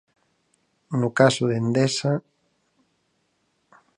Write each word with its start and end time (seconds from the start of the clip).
No 0.99 1.09
caso 1.19 1.43
de 1.49 1.55
Endesa... 1.63 2.13